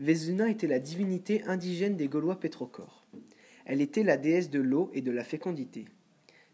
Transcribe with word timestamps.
Vesuna 0.00 0.48
était 0.48 0.66
la 0.66 0.78
divinité 0.78 1.44
indigène 1.44 1.98
des 1.98 2.08
Gaulois 2.08 2.40
pétrocores. 2.40 3.04
Elle 3.66 3.82
était 3.82 4.02
la 4.02 4.16
déesse 4.16 4.48
de 4.48 4.58
l'eau 4.58 4.90
et 4.94 5.02
de 5.02 5.10
la 5.10 5.24
fécondité. 5.24 5.84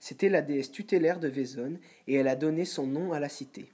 C'était 0.00 0.29
la 0.29 0.42
déesse 0.42 0.72
tutélaire 0.72 1.21
de 1.21 1.29
Vésone 1.29 1.79
et 2.09 2.14
elle 2.14 2.27
a 2.27 2.35
donné 2.35 2.64
son 2.64 2.88
nom 2.88 3.12
à 3.12 3.21
la 3.21 3.29
cité. 3.29 3.72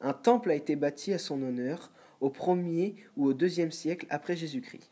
Un 0.00 0.14
temple 0.14 0.50
a 0.50 0.54
été 0.54 0.76
bâti 0.76 1.12
à 1.12 1.18
son 1.18 1.42
honneur 1.42 1.92
au 2.22 2.30
premier 2.30 2.96
ou 3.18 3.26
au 3.26 3.34
deuxième 3.34 3.70
siècle 3.70 4.06
après 4.08 4.34
Jésus-Christ. 4.34 4.90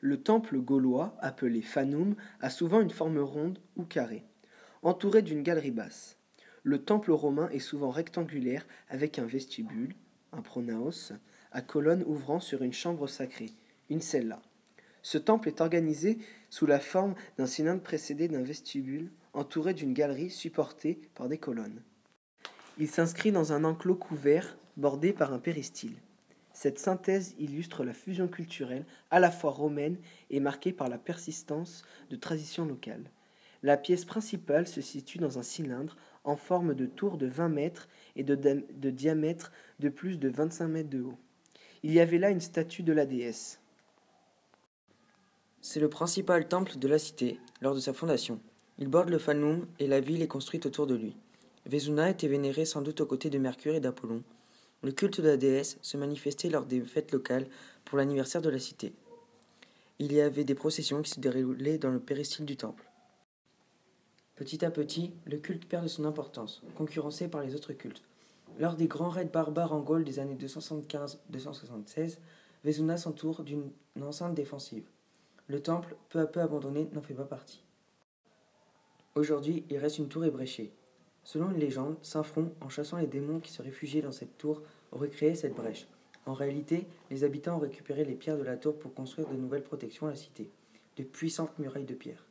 Le 0.00 0.20
temple 0.20 0.58
gaulois, 0.58 1.16
appelé 1.20 1.62
Fanum, 1.62 2.16
a 2.40 2.50
souvent 2.50 2.80
une 2.80 2.90
forme 2.90 3.20
ronde 3.20 3.60
ou 3.76 3.84
carrée, 3.84 4.24
entourée 4.82 5.22
d'une 5.22 5.44
galerie 5.44 5.70
basse. 5.70 6.18
Le 6.64 6.82
temple 6.82 7.12
romain 7.12 7.48
est 7.50 7.60
souvent 7.60 7.90
rectangulaire 7.90 8.66
avec 8.88 9.20
un 9.20 9.24
vestibule, 9.24 9.94
un 10.36 10.42
pronaos, 10.42 11.12
à 11.52 11.62
colonnes 11.62 12.04
ouvrant 12.06 12.40
sur 12.40 12.62
une 12.62 12.72
chambre 12.72 13.06
sacrée, 13.06 13.52
une 13.88 14.00
cella. 14.00 14.40
Ce 15.02 15.18
temple 15.18 15.48
est 15.48 15.60
organisé 15.60 16.18
sous 16.50 16.66
la 16.66 16.80
forme 16.80 17.14
d'un 17.38 17.46
cylindre 17.46 17.82
précédé 17.82 18.28
d'un 18.28 18.42
vestibule 18.42 19.10
entouré 19.32 19.74
d'une 19.74 19.92
galerie 19.92 20.30
supportée 20.30 21.00
par 21.14 21.28
des 21.28 21.38
colonnes. 21.38 21.82
Il 22.78 22.88
s'inscrit 22.88 23.32
dans 23.32 23.52
un 23.52 23.64
enclos 23.64 23.94
couvert 23.94 24.58
bordé 24.76 25.12
par 25.12 25.32
un 25.32 25.38
péristyle. 25.38 25.96
Cette 26.52 26.78
synthèse 26.78 27.34
illustre 27.38 27.84
la 27.84 27.94
fusion 27.94 28.28
culturelle 28.28 28.84
à 29.10 29.20
la 29.20 29.30
fois 29.30 29.50
romaine 29.50 29.98
et 30.30 30.40
marquée 30.40 30.72
par 30.72 30.88
la 30.88 30.98
persistance 30.98 31.84
de 32.10 32.16
traditions 32.16 32.64
locales. 32.64 33.10
La 33.62 33.76
pièce 33.76 34.04
principale 34.04 34.66
se 34.66 34.80
situe 34.80 35.18
dans 35.18 35.38
un 35.38 35.42
cylindre 35.42 35.96
en 36.26 36.36
forme 36.36 36.74
de 36.74 36.86
tour 36.86 37.16
de 37.16 37.26
20 37.26 37.48
mètres 37.48 37.88
et 38.16 38.24
de, 38.24 38.90
diamètre 38.90 39.52
de 39.78 39.88
plus 39.88 40.18
de 40.18 40.28
25 40.28 40.68
mètres 40.68 40.90
de 40.90 41.00
haut. 41.00 41.16
Il 41.82 41.92
y 41.92 42.00
avait 42.00 42.18
là 42.18 42.30
une 42.30 42.40
statue 42.40 42.82
de 42.82 42.92
la 42.92 43.06
déesse. 43.06 43.60
C'est 45.62 45.80
le 45.80 45.88
principal 45.88 46.48
temple 46.48 46.78
de 46.78 46.88
la 46.88 46.98
cité 46.98 47.38
lors 47.62 47.74
de 47.74 47.80
sa 47.80 47.92
fondation. 47.92 48.40
Il 48.78 48.88
borde 48.88 49.08
le 49.08 49.18
Fanum 49.18 49.66
et 49.78 49.86
la 49.86 50.00
ville 50.00 50.20
est 50.20 50.28
construite 50.28 50.66
autour 50.66 50.86
de 50.86 50.96
lui. 50.96 51.16
Vesuna 51.64 52.10
était 52.10 52.28
vénéré 52.28 52.64
sans 52.64 52.82
doute 52.82 53.00
aux 53.00 53.06
côtés 53.06 53.30
de 53.30 53.38
Mercure 53.38 53.74
et 53.74 53.80
d'Apollon. 53.80 54.22
Le 54.82 54.92
culte 54.92 55.20
de 55.20 55.28
la 55.28 55.36
déesse 55.36 55.78
se 55.80 55.96
manifestait 55.96 56.50
lors 56.50 56.66
des 56.66 56.80
fêtes 56.80 57.12
locales 57.12 57.46
pour 57.84 57.98
l'anniversaire 57.98 58.42
de 58.42 58.50
la 58.50 58.58
cité. 58.58 58.92
Il 59.98 60.12
y 60.12 60.20
avait 60.20 60.44
des 60.44 60.54
processions 60.54 61.02
qui 61.02 61.10
se 61.10 61.20
déroulaient 61.20 61.78
dans 61.78 61.90
le 61.90 62.00
péristyle 62.00 62.44
du 62.44 62.56
temple. 62.56 62.84
Petit 64.36 64.66
à 64.66 64.70
petit, 64.70 65.14
le 65.24 65.38
culte 65.38 65.66
perd 65.66 65.84
de 65.84 65.88
son 65.88 66.04
importance, 66.04 66.62
concurrencé 66.76 67.26
par 67.26 67.42
les 67.42 67.54
autres 67.54 67.72
cultes. 67.72 68.02
Lors 68.58 68.76
des 68.76 68.86
grands 68.86 69.08
raids 69.08 69.24
barbares 69.24 69.72
en 69.72 69.80
Gaule 69.80 70.04
des 70.04 70.18
années 70.18 70.36
275-276, 70.36 72.18
Vesuna 72.62 72.98
s'entoure 72.98 73.44
d'une 73.44 73.70
enceinte 74.02 74.34
défensive. 74.34 74.84
Le 75.48 75.62
temple, 75.62 75.96
peu 76.10 76.20
à 76.20 76.26
peu 76.26 76.40
abandonné, 76.40 76.90
n'en 76.92 77.00
fait 77.00 77.14
pas 77.14 77.24
partie. 77.24 77.62
Aujourd'hui, 79.14 79.64
il 79.70 79.78
reste 79.78 79.96
une 79.96 80.08
tour 80.08 80.26
ébréchée. 80.26 80.70
Selon 81.24 81.50
une 81.50 81.58
légende, 81.58 81.96
Saint 82.02 82.22
Front, 82.22 82.52
en 82.60 82.68
chassant 82.68 82.98
les 82.98 83.06
démons 83.06 83.40
qui 83.40 83.52
se 83.52 83.62
réfugiaient 83.62 84.02
dans 84.02 84.12
cette 84.12 84.36
tour, 84.36 84.60
aurait 84.92 85.08
créé 85.08 85.34
cette 85.34 85.54
brèche. 85.54 85.86
En 86.26 86.34
réalité, 86.34 86.86
les 87.10 87.24
habitants 87.24 87.56
ont 87.56 87.60
récupéré 87.60 88.04
les 88.04 88.14
pierres 88.14 88.36
de 88.36 88.42
la 88.42 88.58
tour 88.58 88.78
pour 88.78 88.92
construire 88.92 89.28
de 89.28 89.36
nouvelles 89.36 89.62
protections 89.62 90.08
à 90.08 90.10
la 90.10 90.16
cité, 90.16 90.50
de 90.98 91.04
puissantes 91.04 91.58
murailles 91.58 91.84
de 91.84 91.94
pierre. 91.94 92.26